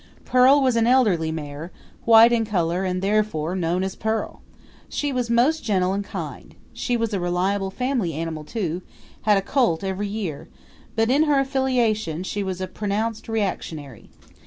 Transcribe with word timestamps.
Pearl 0.25 0.63
was 0.63 0.75
an 0.75 0.87
elderly 0.87 1.31
mare, 1.31 1.71
white 2.05 2.31
in 2.33 2.43
color 2.43 2.83
and 2.83 3.03
therefore 3.03 3.55
known 3.55 3.83
as 3.83 3.95
Pearl. 3.95 4.41
She 4.89 5.13
was 5.13 5.29
most 5.29 5.63
gentle 5.63 5.93
and 5.93 6.03
kind. 6.03 6.55
She 6.73 6.97
was 6.97 7.13
a 7.13 7.19
reliable 7.19 7.69
family 7.69 8.15
animal 8.15 8.43
too 8.43 8.81
had 9.21 9.37
a 9.37 9.43
colt 9.43 9.83
every 9.83 10.07
year 10.07 10.47
but 10.95 11.11
in 11.11 11.25
her 11.25 11.39
affiliations 11.39 12.25
she 12.25 12.41
was 12.41 12.59
a 12.59 12.65
pronounced 12.67 13.29
reactionary. 13.29 14.09